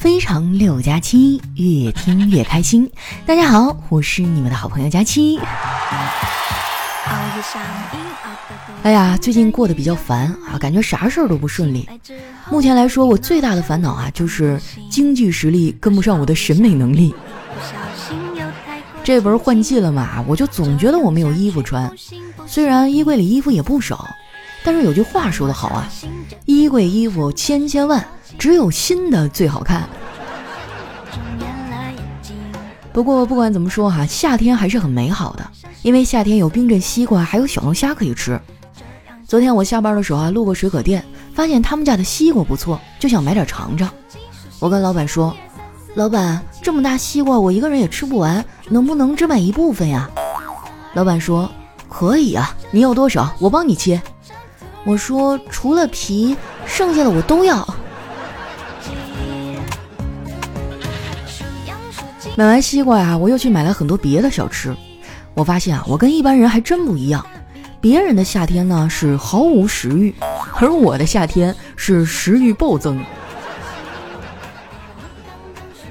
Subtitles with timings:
[0.00, 2.90] 非常六加七，越听越开心。
[3.26, 5.38] 大家好，我是你们的好朋友佳期。
[8.82, 11.86] 哎呀，最近过得比较烦啊，感觉啥事儿都不顺利。
[12.50, 14.58] 目前来说，我最大的烦恼啊，就是
[14.88, 17.14] 经济实力跟不上我的审美能力。
[19.04, 21.92] 这不是换季了嘛，我就总觉得我没有衣服穿。
[22.46, 24.08] 虽然衣柜里衣服也不少，
[24.64, 25.86] 但是有句话说得好啊，
[26.46, 28.02] 衣柜衣服千千万，
[28.40, 29.86] 只有新的最好看。
[32.90, 35.46] 不过不管怎么说哈，夏天还是很美好的，
[35.82, 38.40] 因为夏天有冰镇西瓜，还有小龙虾可以吃。
[39.26, 43.90] 昨天我下班的时候啊，路过水果店，发现他们家的西瓜不错，就想买点尝尝。
[44.58, 45.36] 我跟老板说
[45.94, 50.08] ：“老板，这么大西瓜，我一个人也吃不完，能不能只买一部分呀？”
[50.94, 51.48] 老板说
[51.90, 54.00] ：“可以啊，你要多少，我帮你切。”
[54.84, 57.66] 我说：“除了皮，剩下的我都要。”
[62.40, 64.74] 买完西瓜呀，我又去买了很多别的小吃。
[65.34, 67.22] 我发现啊，我跟一般人还真不一样。
[67.82, 70.14] 别人的夏天呢是毫无食欲，
[70.58, 72.98] 而我的夏天是食欲暴增。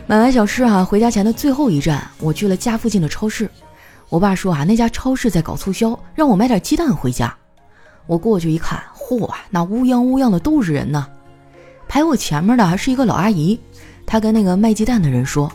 [0.07, 3.47] 买完小吃啊，回家前的最后一站，我去了家附近的超市。
[4.09, 7.31] 我爸说啊，那家超市在搞促销，让我买点鸡蛋回家。
[8.07, 11.05] 我过去一看，嚯，那乌泱乌泱的都是人呢。
[11.87, 13.59] 排我前面的还是一个老阿姨，
[14.07, 15.47] 她跟那个卖鸡蛋的人说。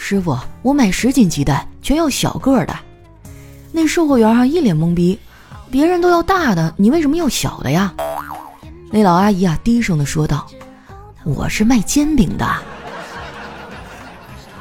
[0.00, 2.74] 师傅，我买十斤鸡蛋，全要小个的。
[3.72, 5.18] 那售货员啊一脸懵逼，
[5.72, 7.92] 别人都要大的，你为什么要小的呀？
[8.92, 10.46] 那老阿姨啊低声的说道
[11.26, 12.46] ：“我是卖煎饼的。”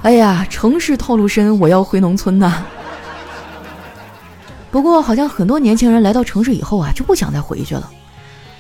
[0.02, 2.66] 哎呀，城市套路深，我要回农村呐。
[4.72, 7.90] 不过好像很多年轻人来到城市以后啊，就不想再回去了。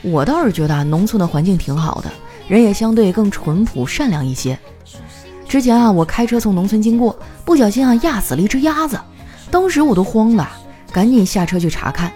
[0.03, 2.11] 我倒是觉得农村的环境挺好的，
[2.47, 4.57] 人也相对更淳朴善良一些。
[5.47, 8.99] 之前啊，我开车从农村经过，不小心啊压死了一只鸭子，
[9.49, 10.47] 当时我都慌了，
[10.91, 12.11] 赶紧下车去查看。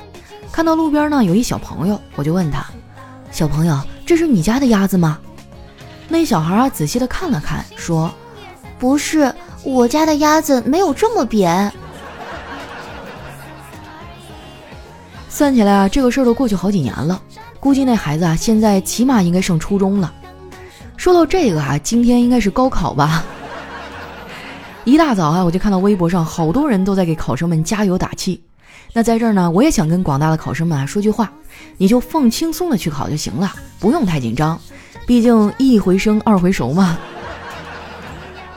[0.52, 2.66] 看到路边呢有一小朋友，我就问他
[3.32, 5.18] ：“小朋友，这是你家的鸭子吗？”
[6.10, 8.14] 那小孩啊仔细的看了看，说
[8.78, 11.72] ：“不是，我家的鸭子没有这么扁。”
[15.30, 17.22] 算起来啊，这个事儿都过去好几年了，
[17.62, 20.14] 估计那孩子啊现在起码应该上初中了。
[21.02, 23.24] 说到这个啊，今天应该是高考吧？
[24.84, 28.40] 一大早啊，我就看到微博上好多人都在给考生们加油打气。
[28.94, 31.32] 那在这儿呢，我也想跟广大的考生们啊说句话：
[31.78, 34.62] 你就放轻松的去考就行了，不用太紧张。
[35.08, 37.00] 毕竟一回生二回熟嘛。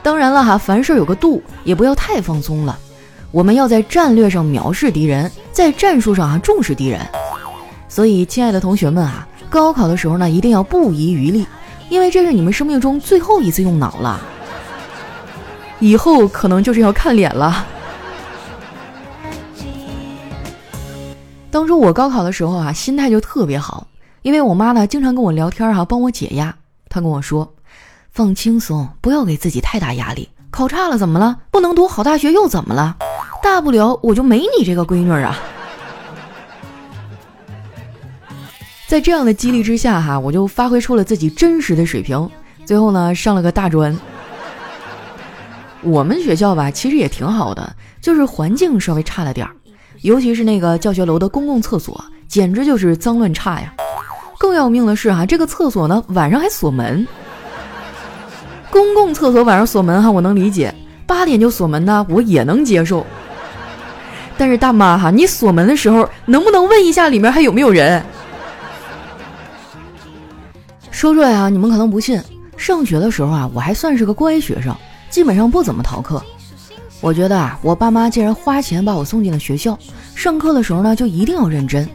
[0.03, 2.77] 当然了哈，凡事有个度，也不要太放松了。
[3.31, 7.01] 我们要在战略上藐视敌人，在战术上啊重视敌人。
[7.89, 11.43] 所以，亲爱的同学们啊，高考的时候呢，一定要不遗余力。
[11.89, 14.19] 因为这是你们生命中最后一次用脑了，
[15.79, 17.65] 以后可能就是要看脸了。
[21.51, 23.87] 当初我高考的时候啊，心态就特别好，
[24.23, 26.53] 因为我妈呢经常跟我聊天哈，帮我解压。
[26.89, 27.53] 她跟我说
[28.11, 30.29] ：“放轻松，不要给自己太大压力。
[30.49, 31.37] 考差了怎么了？
[31.51, 32.97] 不能读好大学又怎么了？
[33.41, 35.37] 大不了我就没你这个闺女啊。”
[38.87, 42.29] 在这样的激励之下，哈，我就发挥出了自己真实的水平，
[42.65, 43.97] 最后呢上了个大专。
[45.81, 49.53] 我们学校吧，其实也挺好的，就是环境稍微差了点儿，
[50.01, 53.73] 尤其是那个教学楼的公共厕所，简直就是脏乱差呀。
[54.37, 57.07] 更要命的是哈，这个厕所呢晚上还锁门。
[58.69, 60.73] 公共厕所晚上锁门哈，我能理解，
[61.07, 63.05] 八点就锁门呢，我也能接受。
[64.37, 68.03] 但是大妈哈，你锁门的时候能不能问一下里面还有没有人？
[70.95, 72.21] 说出来啊，你们可能不信。
[72.55, 74.73] 上学的时候啊，我还算是个乖学生，
[75.09, 76.23] 基本上不怎么逃课。
[77.01, 79.77] 我觉得啊，我爸妈既然花钱把我送进了学校，
[80.15, 81.85] 上课的时候呢，就一定要认真。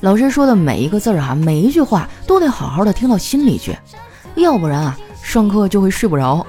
[0.00, 3.74] 老师说的每一个字儿啊，每一句话都得好好的听到心里去，
[4.34, 6.46] 要不然啊，上课就会睡不着。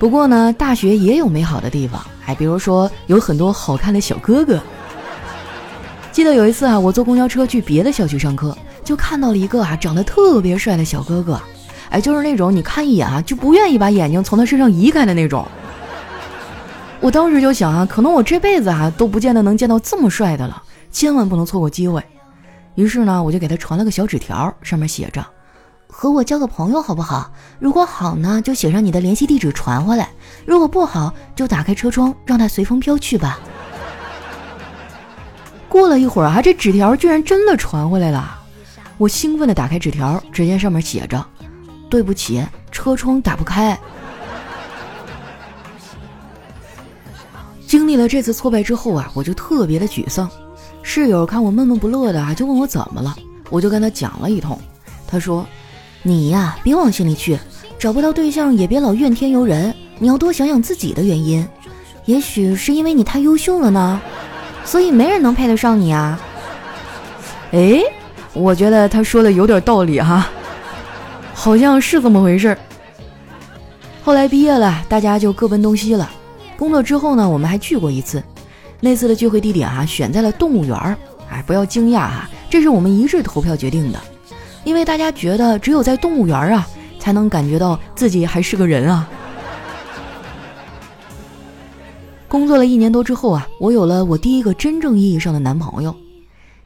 [0.00, 4.60] 不过呢，大学也有美好的地方，哎，比如说有很多好看的小哥哥。
[6.14, 8.56] 记得有一次啊，我坐公交车去别的校区上课。
[8.84, 11.40] 就看到了一个啊长得特别帅的小哥哥，
[11.90, 15.44] 哎，就是那种你看一眼啊就不愿意把眼睛从他身上移开的那种。
[17.00, 20.62] 我当时就想啊，可能我这辈子啊都不见得能见到这么帅的了，
[20.92, 22.00] 千万不能错过机会。
[22.76, 25.26] 于是呢，我就给他传了个小纸条，上面写着
[25.88, 27.32] ：“和我交个朋友好不好？
[27.58, 30.04] 如果好呢，就写上你的联系地址传回来；
[30.46, 33.40] 如果不好，就打开车窗让他随风飘去吧。”
[35.74, 38.40] 过了一会儿啊，这纸条居然真的传回来了。
[38.96, 41.26] 我兴奋地打开纸条，只见上面写着
[41.90, 42.40] ：“对不起，
[42.70, 43.76] 车窗打不开。
[47.66, 50.30] 经历了这次挫败之后啊，我就特别的沮丧。
[50.80, 53.16] 室友看我闷闷不乐的啊，就问我怎么了，
[53.50, 54.56] 我就跟他讲了一通。
[55.08, 55.44] 他说
[56.04, 57.36] ：“你呀，别往心里去，
[57.80, 61.44] 找不到对象也别老怨天尤人，你要多想想自己的原因。
[62.04, 64.00] 也许是因为你太优秀了呢，
[64.64, 66.20] 所以没人能配得上你啊。”
[67.52, 67.80] 哎，
[68.32, 70.26] 我觉得他说的有点道理哈，
[71.32, 72.58] 好像是这么回事儿。
[74.02, 76.10] 后来毕业了，大家就各奔东西了。
[76.56, 78.22] 工作之后呢，我们还聚过一次。
[78.80, 80.96] 那次的聚会地点啊，选在了动物园儿。
[81.30, 83.98] 哎，不要惊讶哈，这是我们一致投票决定的，
[84.64, 86.66] 因为大家觉得只有在动物园儿啊，
[86.98, 89.08] 才能感觉到自己还是个人啊。
[92.34, 95.94] 工作了一年多之后啊，我有了我第一个真正意义上的男朋友。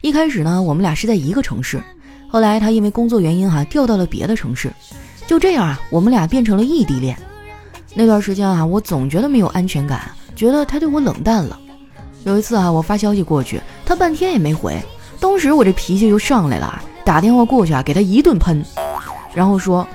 [0.00, 1.78] 一开始呢，我们俩是在一个城市，
[2.26, 4.72] 后来他因为工作原因哈，调到了别的城市，
[5.26, 7.14] 就这样啊，我们俩变成了异地恋。
[7.92, 11.60] 那段时间啊，我总觉得没有安全感，觉得他对我冷淡了。
[12.24, 14.74] 有一次啊，我发消息过去，他半天也没回。
[15.20, 18.64] 当时我这脾气就上来了，打电话过去啊，给他一顿喷，
[19.34, 19.86] 然后说：“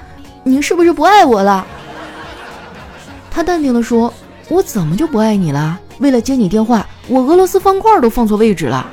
[0.46, 1.66] 你是不是不爱我了？”
[3.32, 4.14] 他淡定的说
[4.50, 5.80] ：“我怎么就不爱你了？
[6.00, 8.88] 为了接你电话，我俄罗斯方块都放错位置了。”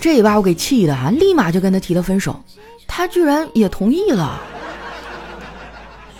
[0.00, 2.40] 这把我给气的啊，立马就跟他提了分手。
[2.88, 4.40] 他居然也同意了。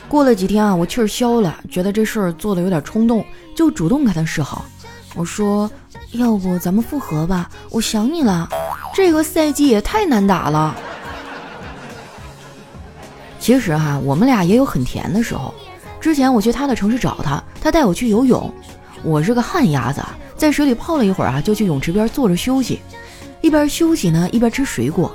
[0.08, 3.24] 过了几天啊，我气儿消了，觉得这事儿做的有点冲动，
[3.56, 4.64] 就主动跟他示好。
[5.14, 5.70] 我说
[6.12, 7.50] ：“要不咱们复合吧？
[7.70, 8.48] 我想你了。
[8.94, 10.76] 这个赛季也太难打了。”
[13.40, 15.52] 其实哈，我们俩也有很甜的时候。
[16.02, 18.52] 之前我去他的城市找他，他带我去游泳。
[19.04, 20.02] 我是个旱鸭子，
[20.36, 22.80] 在水里泡了一会儿啊，就去泳池边坐着休息，
[23.40, 25.14] 一边休息呢，一边吃水果。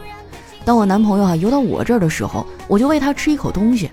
[0.63, 3.92] 当我男朋友啊游到我这儿的时候，我就喂他吃一口东西。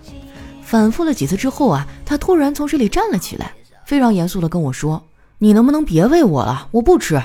[0.63, 3.51] 反复了几次之后啊，他突然从水里站了起来，
[3.85, 5.03] 非常严肃地跟我说。
[5.39, 6.69] 你能不能别喂我了？
[6.71, 7.21] 我不吃。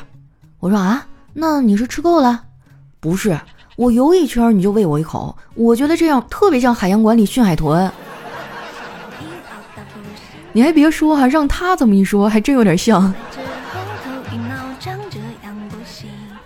[0.59, 2.41] 我说啊，那你是吃够了？
[2.99, 3.39] 不是，
[3.75, 7.91] 我游一圈你就喂我一口，我觉得这样特别像海洋馆里训海豚。
[10.51, 13.13] 你还别说哈，让他这么一说，还真有点像。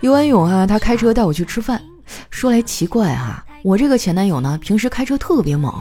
[0.00, 1.80] 游完泳啊，他开车带我去吃饭。
[2.30, 5.72] 说来奇怪哈，我这个前男友呢，平时开车特别猛，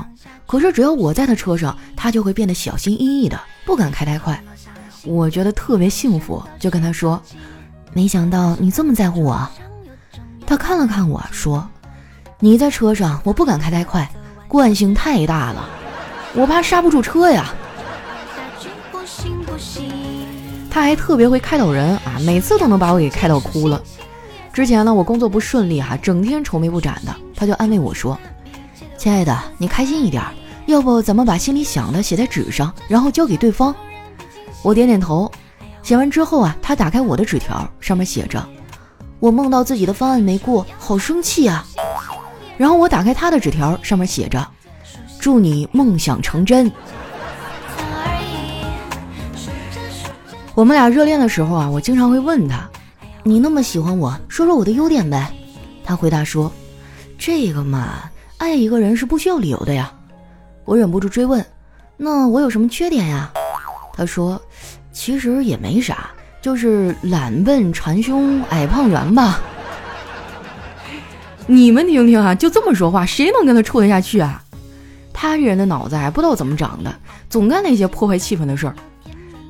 [0.47, 4.41] 可是只要我在他车上，他就会变得小心翼翼的，不敢开太快。
[5.03, 7.21] 我觉得特别幸福，就跟他说
[7.91, 9.45] ：“没想到你这么在乎我。”
[10.47, 11.67] 他看了看我说
[12.39, 14.09] ：“你在车上，我不敢开太快，
[14.47, 15.67] 惯性太大了，
[16.33, 17.53] 我怕刹不住车呀。”
[20.73, 23.79] 他还特别会开导人啊，每次都能把我给开导哭了。
[24.51, 28.17] 之前呢，我工作不顺利哈，整天愁眉不展的，他就安慰我说
[28.97, 30.23] ：“亲爱的，你开心一点，
[30.65, 33.73] 要不咱们把心里想的写在纸上，然后交给对方。”
[34.63, 35.31] 我点点头，
[35.83, 38.43] 写完之后啊，他打开我的纸条，上面写着
[39.21, 41.63] ：“我梦到自己的方案没过，好生气啊。”
[42.57, 44.43] 然后我打开他的纸条，上面写着
[45.21, 46.71] ：“祝你梦想成真。”
[50.55, 52.69] 我们俩热恋的时候啊，我经常会问他
[53.23, 55.33] ：“你那么喜欢我，说说我的优点呗。”
[55.83, 56.51] 他回答说
[57.17, 58.03] ：“这个嘛，
[58.37, 59.91] 爱一个人是不需要理由的呀。”
[60.63, 61.43] 我忍不住追问
[61.97, 63.31] ：“那我有什么缺点呀？”
[63.97, 64.39] 他说
[64.93, 69.41] ：“其实也没啥，就是懒笨馋凶矮胖圆吧。
[71.47, 74.43] ”你们听听啊，就这么说话，谁能跟他处得下去啊？
[75.11, 76.93] 他这人的脑子还不知道怎么长的，
[77.27, 78.75] 总干那些破坏气氛的事儿。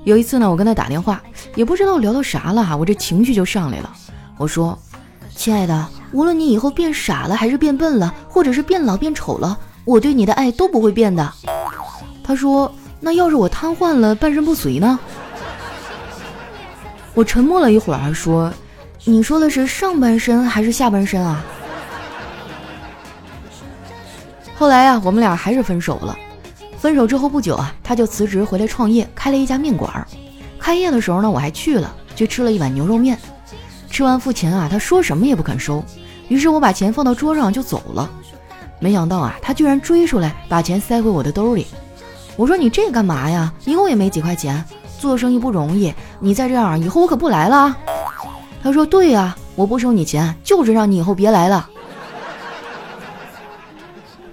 [0.03, 1.21] 有一次呢，我跟他打电话，
[1.55, 3.91] 也不知道聊到啥了哈，我这情绪就上来了。
[4.37, 4.77] 我说
[5.35, 11.33] ：“亲爱的，无论你以后变傻了，还是变笨了，或者是变老变丑了，我对你的爱都不会变的。”
[12.23, 12.73] 他说。
[13.05, 14.97] 那要是我瘫痪了，半身不遂呢？
[17.13, 18.49] 我沉默了一会儿，说
[19.03, 21.43] ：“你说的是上半身还是下半身啊？”
[24.55, 26.17] 后来啊，我们俩还是分手了。
[26.83, 30.05] 分手之后不久啊，他就辞职回来创业，开了一家面馆。
[30.59, 33.17] 开业的时候呢，我还去了，去吃了一碗牛肉面。
[33.89, 35.81] 吃完付钱啊，他说什么也不肯收。
[36.27, 38.11] 于是我把钱放到桌上就走了。
[38.81, 41.67] 没想到啊，他居然追出来，把钱塞回我的兜里。
[42.35, 43.53] 我说你这干嘛呀？
[43.63, 44.61] 一共也没几块钱，
[44.99, 45.93] 做生意不容易。
[46.19, 47.73] 你再这样，以后我可不来了。
[48.61, 51.69] 他说：“对呀，我不收你钱，就是让你以后别来了。”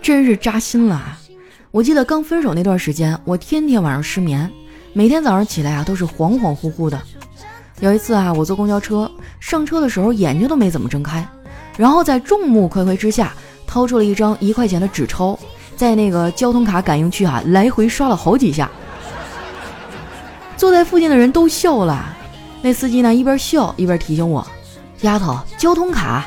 [0.03, 1.17] 真是扎心了。
[1.73, 4.51] 我记得刚分手那段时间，我天天晚上失眠，
[4.93, 7.01] 每天早上起来啊都是恍恍惚惚的。
[7.79, 9.09] 有一次啊，我坐公交车，
[9.39, 11.25] 上车的时候眼睛都没怎么睁开，
[11.77, 13.33] 然后在众目睽睽之下
[13.69, 15.39] 掏出了一张一块钱的纸钞。
[15.77, 18.69] 在那个交通卡感应区啊来回刷了好几下。
[20.57, 22.17] 坐在附近的人都笑了，
[22.61, 24.45] 那司机呢一边笑一边提醒我
[25.03, 26.27] ：“丫头，交通卡。”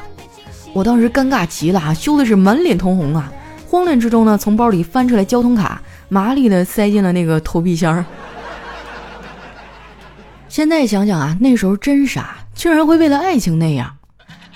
[0.74, 3.32] 我当时尴尬极了啊，羞的是满脸通红啊！
[3.74, 8.06] 慌乱之中呢，从包里翻出来交通卡，麻利的塞进了那个投币箱。
[10.48, 13.92] 现在想想啊，那时候真傻，居然会为了爱情那样。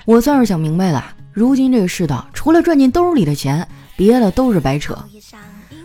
[0.04, 4.96] 我算是想明白了，如今这个世道，除了赚进兜里的钱，别的都是白扯。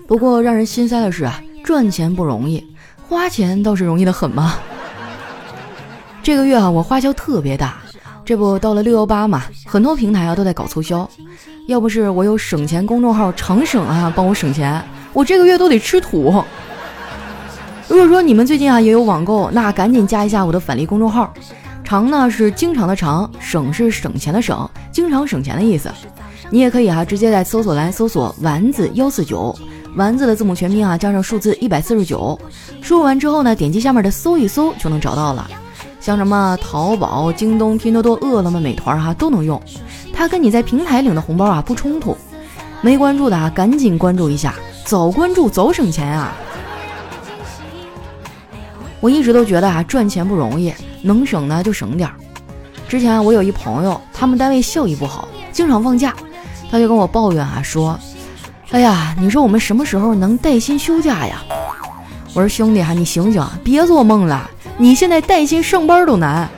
[0.07, 2.63] 不过让人心塞的是啊，赚钱不容易。
[3.09, 4.59] 花钱倒是容易的很嘛。
[6.21, 7.81] 这个月啊，我花销特别大，
[8.25, 11.09] 这不到了六幺八嘛，很多平台啊都在搞促销。
[11.67, 16.43] 要不是我有省钱公众号常省啊帮我省钱，我这个月都得吃土。
[17.87, 21.33] 如果说你们最近啊也有网购，那赶紧加一下我的返利公众号。
[21.83, 25.91] 常呢是经常的常，省是省钱的省，经常省钱的意思。
[26.49, 29.53] 你也可以啊直接在搜索栏搜索丸子幺四九。
[29.95, 32.39] 丸子的字母全拼啊，加上数字一百四十九，
[32.81, 35.47] 输入完之后呢，点击下面的搜一搜就能找到了。
[36.03, 39.61] 像什么淘宝、京东、拼多多、饿了么、美团哈都能用。
[40.11, 42.17] 它跟你在平台领的红包啊不冲突。
[42.81, 46.33] 没关注的啊，赶紧关注一下，早关注早省钱啊！
[48.99, 52.09] 我一直都觉得啊，赚钱不容易，能省呢就省点。
[52.89, 56.13] 之前，我有一朋友，他们单位效益不好，经常放假，
[56.69, 57.97] 他就跟我抱怨啊说。
[58.71, 61.41] 哎呀，你说我们什么时候能带薪休假呀？
[62.33, 66.49] 我说兄弟哈，你醒醒，别做梦了，你现在带薪上班都难。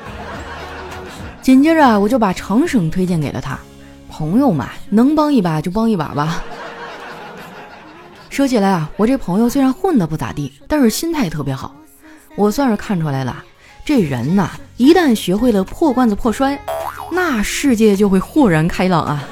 [1.41, 3.59] 紧接着我就把长省推荐给了他，
[4.09, 6.43] 朋友嘛，能帮一把就帮一把吧。
[8.29, 11.75] 说起来啊，我这朋友虽然混的不咋地，但是心态特别好，
[12.35, 13.43] 我算是看出来了，
[13.85, 16.59] 这人呐，一旦学会了破罐子破摔，
[17.11, 19.23] 那世界就会豁然开朗啊。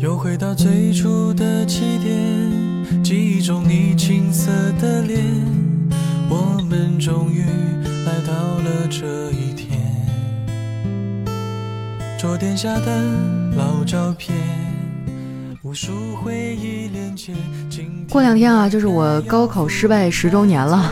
[0.00, 4.50] 又回到最初的起点，记忆中你青涩
[4.80, 5.20] 的脸，
[6.72, 7.44] 们终于
[8.06, 9.78] 来到了这一天。
[12.18, 13.02] 桌垫下的
[13.58, 14.34] 老照片，
[15.60, 17.34] 无数回忆连接。
[18.08, 20.90] 过两天啊，就是我高考失败十周年了。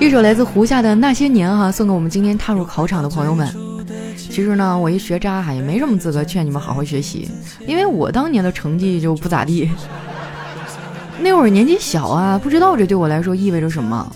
[0.00, 3.48] 一首来自胡夏的《那些年》哈，送给我们今天踏入考场的朋友们。
[4.16, 7.30] 其实呢，我一学渣哈，也没什么资格劝你们好好学习，
[7.64, 9.70] 因为我当年的成绩就不咋地。
[11.20, 14.12] 那会儿年纪小啊，不知道这对我来说意味着什么。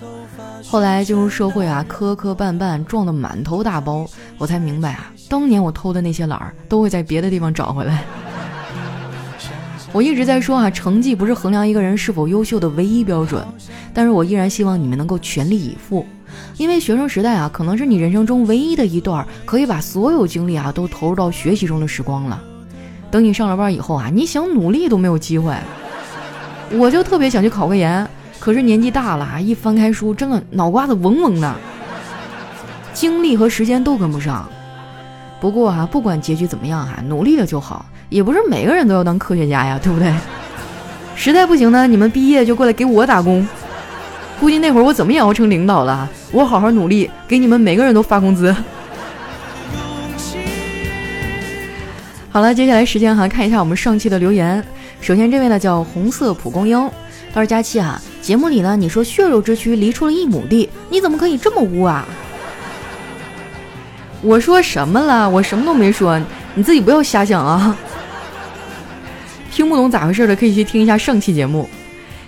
[0.66, 4.06] 后来进入社会啊，磕磕绊绊，撞得满头大包，
[4.38, 8.02] 我才明白啊，当年我偷的那些懒儿，都会在别的地方找回来。
[9.92, 13.47] 我一直在说啊，成绩不是衡量一个人是否优秀的唯一标准，
[13.92, 16.04] 但是我依然希望你们能够全力以赴。
[16.56, 22.42] 因为学生时代啊，可能是你人生中唯一的一段可以把所有精力啊都投入到学习中的时光了。
[23.11, 25.54] 等你上了班以后啊，你想努力都没有机会。
[26.73, 28.09] 我就特别想去考个研，
[28.45, 31.55] 可是年纪大了啊，一翻开书，真的脑瓜子嗡嗡的，
[32.93, 34.47] 精力和时间都跟不上。
[35.41, 40.13] 不过啊，不管结局怎么样哈，努力了就好，也不是每个人都要当科学家呀，对不对？
[41.17, 43.49] 实在不行呢，你们毕业就过来给我打工。
[44.39, 48.55] 估计那会儿我怎么也要成领导了，我好好努力，给你们每个人都发工资。
[52.29, 54.63] 好了，接下来时间哈，看一下我们上期的留言。
[55.01, 56.79] 首先这位呢叫红色蒲公英，
[57.33, 62.09] 他说：“佳期啊，节目里呢你说血肉之躯离出了一亩地，你怎么可以这么污啊？”
[64.23, 65.28] 我说什么了？
[65.28, 66.19] 我什么都没说，
[66.54, 67.76] 你自己不要瞎想啊。
[69.52, 71.69] 听不懂咋回事的可以去听一下上期节目。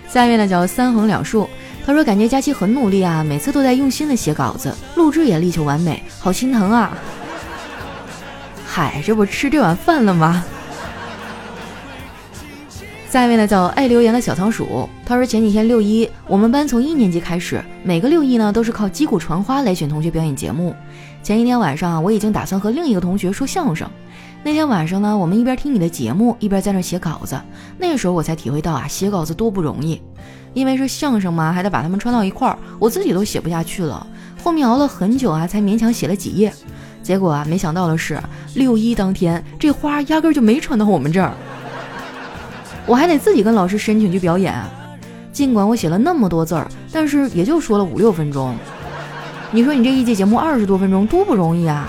[0.07, 1.49] 下面呢叫三横两竖。
[1.83, 6.95] 他说：“感觉佳期很努力啊，每次都在用心的写稿子，录制也力求完美，好心疼啊！
[8.67, 10.45] 嗨，这不吃这碗饭了吗？”
[13.09, 14.87] 下一位呢，叫爱留言的小仓鼠。
[15.05, 20.75] 他说：“前几天六一，我们班从一年级开始，每个六一呢都是靠击鼓传花来选同学表演节目。
[21.23, 23.89] 前一天晚上，我已经打算和另一个同学说相声。
[24.43, 27.39] 那天晚上呢，我们一边听你的节目，一边在那写稿子。
[27.77, 30.01] 那时候我才体会到啊，写稿子多不容易。”
[30.53, 34.05] 因为是相声嘛，还得把它们串到一块儿，我自己都写不下去了。
[34.43, 36.51] 后面熬了很久啊，才勉强写了几页。
[37.01, 38.21] 结果啊，没想到的是，
[38.55, 41.31] 六一当天这花压根就没传到我们这儿，
[42.87, 44.55] 我还得自己跟老师申请去表演。
[45.31, 48.55] 尽管我写了那么多字儿，但是也就说了五六分钟。
[49.51, 51.87] 你说你这一节节目二十多分钟多不容易啊？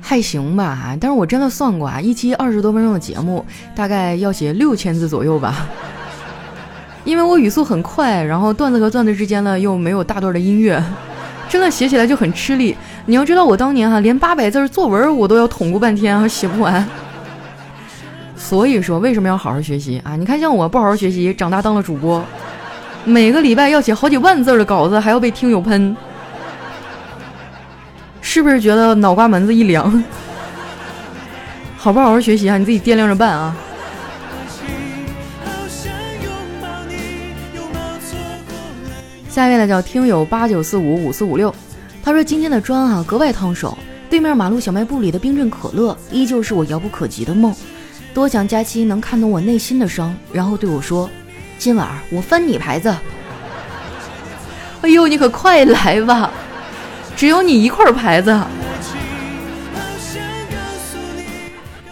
[0.00, 3.44] 还行吧，但是我真的算过啊，一期二十多分钟的节目，
[3.74, 5.66] 大概要写六千字左右吧。
[7.02, 10.80] 因为我语速很快，然后段子和段子之间呢又没有大段的音乐，
[11.48, 12.76] 真的写起来就很吃力。
[13.06, 16.86] 你要知道，我当年哈连八百字作文我都要捅咕半天啊写不完。
[18.36, 20.14] 所以说为什么要好好学习啊？
[20.14, 22.24] 你看像我不好好学习，长大当了主播，
[23.04, 25.96] 每个礼拜要写好几万字的稿子，还要被听友喷，
[28.20, 30.04] 是不是觉得脑瓜门子一凉？
[31.76, 32.56] 好不好好学习啊？
[32.58, 33.56] 你自己掂量着办啊！
[39.28, 41.54] 下一位呢叫听友八九四五五四五六，
[42.02, 43.76] 他说今天的砖啊格外烫手，
[44.08, 47.54] 对面马路小卖部里的冰镇可乐依旧是我遥不可及的梦，
[48.16, 51.10] 多想佳期能看懂我内心的伤，然后对我说，
[51.58, 52.88] 今晚我翻你牌子。
[54.80, 56.30] 哎呦，你可快来吧，
[57.14, 58.30] 只有你一块牌子。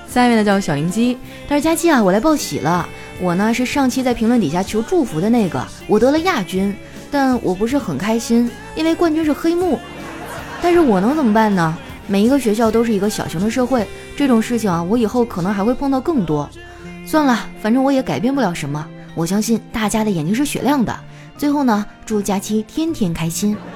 [0.08, 2.88] 下面呢叫小灵鸡，但是佳期啊，我来报喜了。
[3.20, 6.74] 我呢是上期在评论底下求祝福的那个，我得了亚军，
[7.10, 9.78] 但我不是很开心，因为冠军是黑幕。
[10.62, 11.76] 但是我能怎么办呢？
[12.06, 16.48] 每一个学校都是一个小型的社会，这种事情啊，我以后可能还会碰到更多。
[17.06, 18.86] 算了，反正我也改变不了什么。
[19.14, 20.94] 我相信大家的眼睛是雪亮的。
[21.36, 23.56] 最后呢，祝佳期天天开心。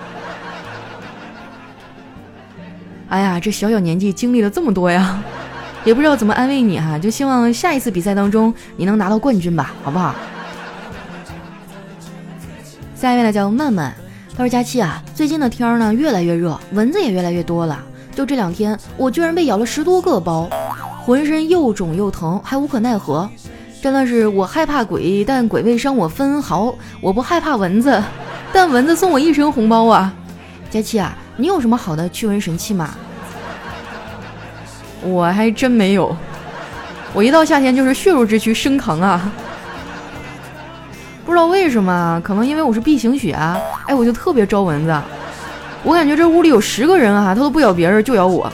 [3.08, 5.22] 哎呀，这小小年纪经历了这么多呀！
[5.84, 10.14] 也不知道怎么安慰你哈，就希望下一次比赛当中你能拿到冠军吧，好不好？
[12.94, 13.94] 下一位呢叫曼曼，
[14.36, 17.82] 他说佳期啊，最近的天儿呢越来越热，蚊子也越来越多了。
[18.18, 20.50] 就这两天，我居然被咬了十多个包，
[21.04, 23.30] 浑身又肿又疼，还无可奈何。
[23.80, 28.02] 真的是我害怕鬼，但鬼未伤我分毫；我不害怕蚊子，
[28.52, 30.12] 但蚊子送我一身红包啊！
[30.68, 32.90] 佳期啊，你有什么好的驱蚊神器吗？
[35.02, 36.16] 我还真没有，
[37.14, 39.30] 我一到夏天就是血肉之躯生扛啊！
[41.24, 43.56] 不知道为什么，可能因为我是 B 型血啊，
[43.86, 45.02] 哎，我就特别招蚊子。
[45.84, 48.50] 我感觉这屋里有十个人啊，他都不咬别人，就咬我。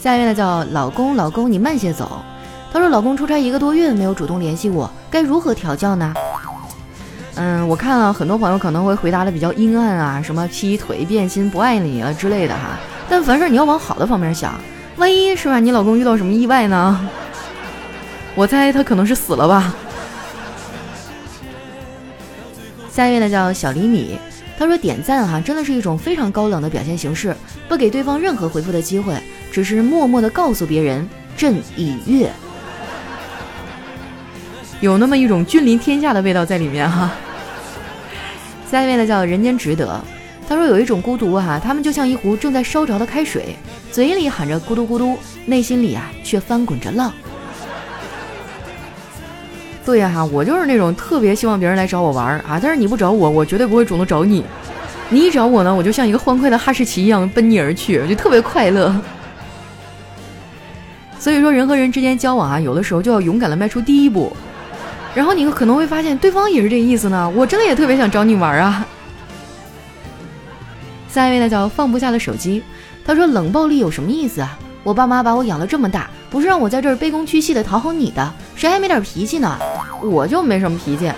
[0.00, 2.22] 下一位呢叫老公，老公你慢些走。
[2.72, 6.12] 他说老公出差一个多月没有主动联系我，该如何调教呢？
[7.36, 12.78] 嗯，我看了很多朋友可能会回答的比较阴暗啊，什么劈腿、变心、不爱你啊之类的哈。
[13.08, 14.54] 但凡事你要往好的方面想，
[14.96, 17.08] 万一是吧，你老公遇到什么意外呢？
[18.36, 19.74] 我猜他可能是死了吧。
[22.94, 24.16] 下一位呢叫小厘米，
[24.56, 27.34] 他说点赞哈真的是一种非常高冷的表现形式，
[27.68, 32.30] 不给对方任何回复的机会，只是默默的告诉别人朕已阅。
[34.80, 37.10] 有那么一种君临天下的味道在里面哈。
[38.70, 40.00] 下一位呢叫人间值得，
[40.48, 43.56] 他说有一种孤独哈，他们就像一壶正在烧着的开水，
[43.90, 47.12] 嘴里喊着咕嘟咕嘟，内心里啊却翻滚着浪。
[49.84, 54.42] 对呀哈，我就是那种特别希望别人来找我玩啊，但是你不找我，我绝对不会主动找你。
[55.10, 58.94] 你一找我呢，我就像一个欢快的哈士奇一样奔你而去，就特别快乐。
[61.18, 64.34] 所以说，人和人之间交往啊，有的时候就要勇敢的迈出第一步。
[65.14, 67.30] 然后你可能会发现，对方也是这意思呢。
[67.36, 68.86] 我真的也特别想找你玩啊。
[71.08, 72.62] 下一位呢叫放不下的手机，
[73.04, 74.58] 他说冷暴力有什么意思啊？
[74.82, 79.56] 我爸妈把我养了这么大，不是让我在这儿卑躬屈膝的讨好你的，谁还没点脾气呢？
[80.10, 81.10] 我就没什么脾气，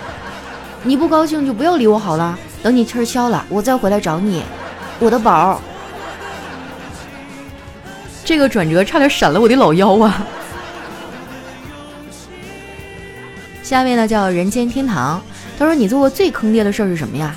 [0.83, 2.37] 你不高兴就不要理我好了。
[2.63, 4.43] 等你气儿消了，我再回来找你，
[4.99, 5.61] 我的宝。
[8.25, 10.25] 这个转折差点闪了我的老腰啊！
[13.63, 15.21] 下面呢叫人间天堂，
[15.57, 17.35] 他说你做过最坑爹的事儿是什么呀？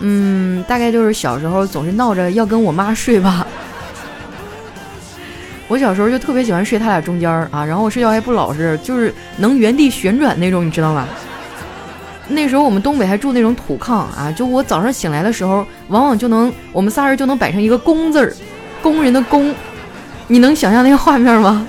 [0.00, 3.46] 嗯，大概就是小时候总是闹着要跟我妈睡吧。
[5.68, 11.06] 我小时候就特别喜欢睡他俩中间儿啊，然后我睡觉还不老实，就是能原地旋转那种，你知道吗？
[12.26, 18.34] 那时候我们东北还住那种土炕啊，就我早上醒来的时候，往往就能我们仨人就能摆成一个“工”字儿，
[18.82, 19.54] 工人的“工”，
[20.26, 21.66] 你能想象那个画面吗？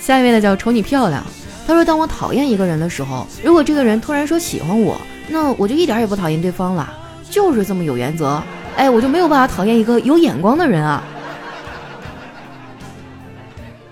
[0.00, 1.24] 下一位呢叫瞅你漂亮，
[1.66, 6.92] 他说当我讨厌一个人的时候，如果这个人突然说喜欢我，那我就一点也不讨厌对方了，
[7.30, 8.42] 就是这么有原则。
[8.76, 11.02] 哎，我就没有办法讨厌一个有眼光的人啊。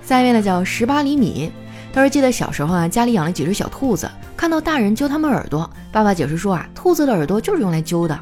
[0.02, 1.50] 下一位呢叫十八厘米，
[1.92, 8.18] 他说记得小时候啊，家里养了几只小兔子，看到大人揪他们耳朵，爸爸解释说啊，兔子的耳朵就是用来揪的。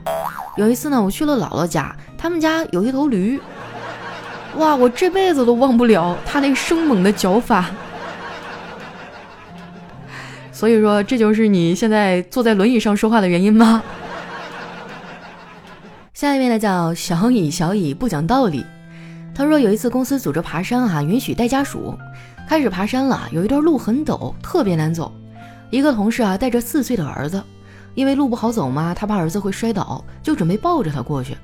[0.56, 3.40] 有一次呢，我去了姥姥家，他们家有一头驴。
[4.56, 7.66] 哇，我这辈子都忘不了他那生猛的脚法，
[10.52, 13.82] 所以说这就是你现在坐在轮椅上说话的原因吗？
[16.20, 18.62] 下一位呢叫小乙，小乙不讲道理。
[19.35, 21.96] 他说有一次公司组织爬山哈，允许带家属，
[22.46, 25.11] 开始爬山了，有一段路很陡，特别难走。
[25.70, 27.42] 一个同事啊带着四岁的儿子，
[27.94, 31.35] 因为路不好走嘛，他怕儿子会摔倒，就准备抱着他过去。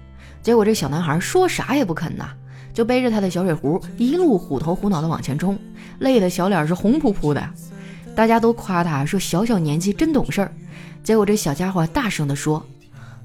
[0.43, 2.29] 结果这小男孩说啥也不肯呐，
[2.75, 5.59] 就背着他的小水壶一路虎头虎脑的往前冲，
[6.01, 7.43] 累得小脸是红扑扑的。
[8.15, 10.53] 大家都夸他说小小年纪真懂事儿。
[11.03, 12.63] 结果这小家伙大声地说：“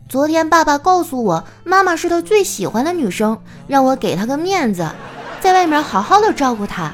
[0.09, 3.37] 昨天爸爸告诉我，妈妈是他最喜欢的女生，
[3.67, 4.89] 让我给他个面子，
[5.39, 6.93] 在外面好好的照顾她。”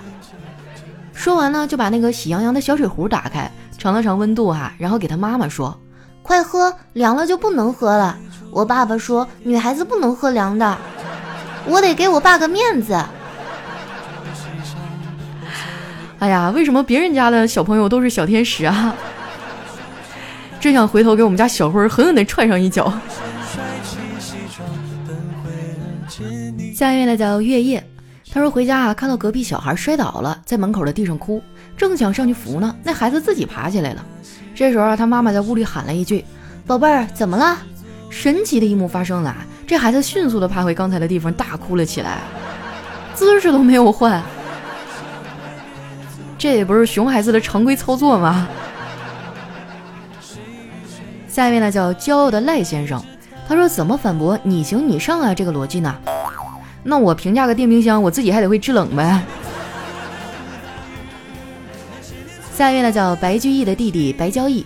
[1.14, 5.76] 说完呢，就把那个喜羊羊的小水壶打开，尝了尝温度哈，然后给他妈妈说
[6.22, 8.16] ：“快喝，凉了就不能喝了。”
[8.52, 10.78] 我爸爸说：“女孩子不能喝凉的，
[11.66, 12.94] 我得给我爸个面子。”
[16.20, 18.96] 哎呀，为什么别人家的小朋友都是小天使啊？
[20.60, 22.92] 真想回头给我们家小辉狠狠的踹上一脚。
[26.74, 27.84] 下一位呢叫月夜，
[28.32, 31.42] 他说回家啊，看到隔壁小孩摔倒了，在门口的地上哭，
[31.76, 34.06] 正想上去扶呢，那孩子自己爬起来了。
[34.54, 36.24] 这时候啊，他妈妈在屋里喊了一句
[36.66, 37.58] ：“宝贝儿，怎么了？”
[38.10, 42.20] 神奇的一幕发生了，这孩子迅速的爬回刚才的地方，大哭了起来，
[43.14, 44.22] 姿势都没有换。
[46.38, 48.48] 这也不是熊孩子的常规操作吗？
[51.38, 53.00] 下一位呢叫骄傲的赖先生，
[53.48, 55.96] 他说怎么反驳你行你上啊这个逻辑呢？
[56.82, 59.22] 那我评价个电冰箱，我自己还得会制冷呗。
[62.56, 64.66] 下一位呢叫白居易的弟弟白交易。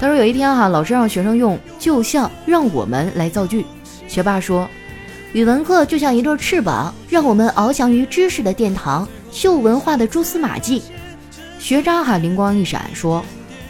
[0.00, 3.64] 他说：“有一天哈，老师让学生用‘就像’让我们来造句。
[4.08, 4.68] 学霸说，
[5.32, 10.82] 语文课就像一对翅膀，让我们翱翔于知识的殿堂，嗅文化的蛛丝马迹。
[11.60, 13.24] 学渣哈灵光一闪说，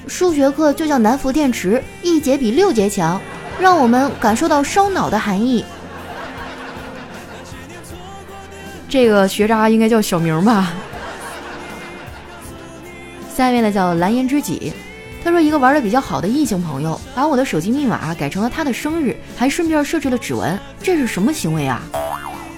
[0.09, 3.21] 数学课就像南孚电池，一节比六节强，
[3.61, 5.65] 让我们感受到烧脑的含义。
[8.89, 10.73] 这个学渣应该叫小明吧？
[13.37, 14.73] 下一位呢叫蓝颜知己。”
[15.23, 21.83] 他说：“一个玩的比较好的异性朋友，把我的手机密码改成了他的生日，还顺便设置了指纹，这是什么行为啊？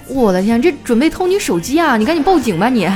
[0.07, 1.97] 我的天，这准备偷你手机啊！
[1.97, 2.87] 你赶紧报警吧你！”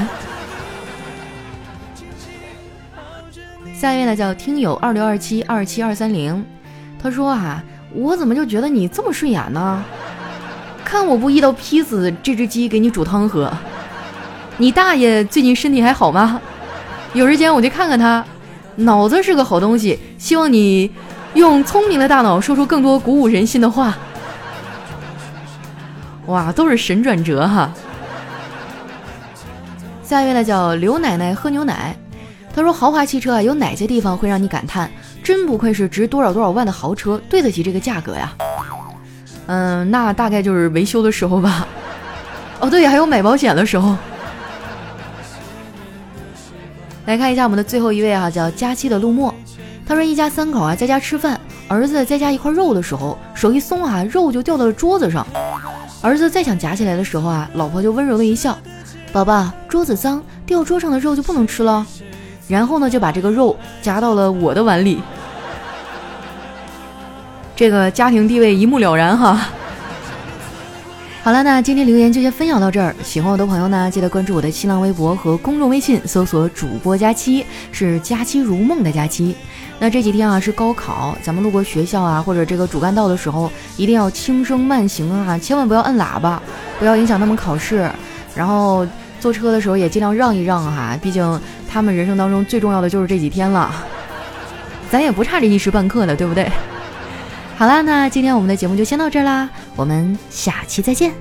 [3.77, 6.43] 下一位呢，叫听友二六二七二七二三零，
[6.97, 7.61] 他说：“啊，
[7.93, 9.83] 我怎么就觉得你这么顺眼呢？
[10.85, 13.51] 看我不一刀劈死这只鸡给你煮汤喝！
[14.57, 16.39] 你大爷最近身体还好吗？
[17.13, 18.23] 有时间我去看看他。”
[18.77, 20.89] 脑子是个好东西，希望你
[21.33, 23.93] 用聪明的大脑说出更多鼓舞人心的话。
[26.27, 27.69] 哇，都是神转折哈！
[30.01, 31.95] 下一位呢叫刘奶奶喝牛奶，
[32.55, 34.89] 他说豪华汽车啊，有哪些地方会让你感叹，
[35.21, 38.33] 真不愧是值多少多少万的豪车，对得起这个价格呀？
[39.47, 41.67] 嗯，那大概就是维修的时候吧。
[42.61, 43.97] 哦，对，还有买保险的时候。
[47.05, 49.35] 来看一下我们的最后一位哈，叫佳期的陆墨。
[49.85, 51.37] 他说一家三口啊在家吃饭，
[51.67, 55.27] 儿子在夹一块肉的时候，手一松啊，肉就掉到了桌子上。
[56.01, 58.57] 儿子再想夹起来的时候啊，老婆就温柔的一笑
[59.11, 61.85] ：“宝宝，桌子脏，掉桌上的肉就不能吃了。”
[62.47, 65.01] 然后呢，就把这个肉夹到了我的碗里。
[67.55, 69.39] 这个家庭地位一目了然哈。
[71.23, 72.95] 好了，那今天留言就先分享到这儿。
[73.03, 79.35] 喜欢我的朋友呢，记得关注我的新浪微博和公众微信，搜索“主播佳期”，是“佳期如梦”的佳期。
[79.79, 86.39] 那这几天啊是高考，咱们路过学校啊或者这个主干道的时候，一定要轻声慢行啊，千万不要摁喇叭，
[86.77, 87.89] 不要影响他们考试。
[88.35, 88.85] 然后
[89.25, 93.73] 坐车的时候也尽量让一让哈，毕竟他们人生当中最重要的就是这几天了，
[94.91, 96.47] 咱也不差这一时半刻的，对不对？
[97.57, 101.11] 好啦，那今天我们的节目就先到这儿啦，我们下期再见。